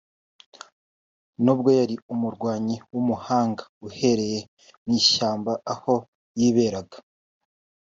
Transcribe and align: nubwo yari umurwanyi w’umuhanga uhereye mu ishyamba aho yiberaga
nubwo 1.43 1.69
yari 1.79 1.95
umurwanyi 2.13 2.75
w’umuhanga 2.91 3.63
uhereye 3.87 4.39
mu 4.83 4.91
ishyamba 4.99 5.51
aho 5.73 5.93
yiberaga 6.39 6.97